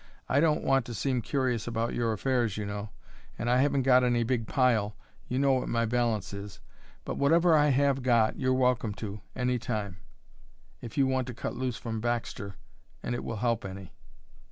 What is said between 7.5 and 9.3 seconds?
I have got you're welcome to,